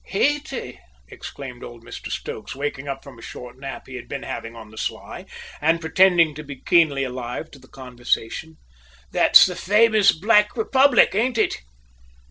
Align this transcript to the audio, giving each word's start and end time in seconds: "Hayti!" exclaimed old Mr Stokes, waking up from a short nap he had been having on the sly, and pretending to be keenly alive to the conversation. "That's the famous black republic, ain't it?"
"Hayti!" 0.05 0.79
exclaimed 1.09 1.63
old 1.63 1.83
Mr 1.85 2.11
Stokes, 2.11 2.55
waking 2.55 2.87
up 2.87 3.03
from 3.03 3.19
a 3.19 3.21
short 3.21 3.59
nap 3.59 3.85
he 3.85 3.93
had 3.97 4.07
been 4.07 4.23
having 4.23 4.55
on 4.55 4.71
the 4.71 4.77
sly, 4.79 5.27
and 5.61 5.79
pretending 5.79 6.33
to 6.33 6.43
be 6.43 6.55
keenly 6.59 7.03
alive 7.03 7.51
to 7.51 7.59
the 7.59 7.67
conversation. 7.67 8.57
"That's 9.11 9.45
the 9.45 9.55
famous 9.55 10.11
black 10.11 10.57
republic, 10.57 11.13
ain't 11.13 11.37
it?" 11.37 11.55